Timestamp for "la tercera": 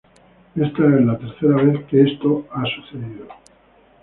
1.05-1.57